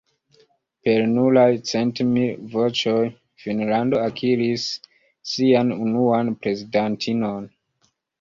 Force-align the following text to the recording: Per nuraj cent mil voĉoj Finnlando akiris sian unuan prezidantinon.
Per 0.87 1.01
nuraj 1.09 1.49
cent 1.71 1.99
mil 2.13 2.39
voĉoj 2.53 2.95
Finnlando 3.43 3.99
akiris 4.05 4.63
sian 5.33 5.71
unuan 5.77 6.33
prezidantinon. 6.47 7.47